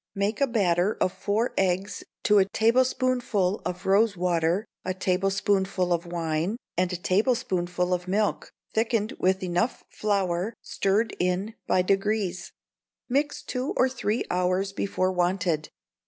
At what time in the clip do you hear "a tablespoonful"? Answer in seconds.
2.39-3.61, 4.83-5.93, 6.91-7.93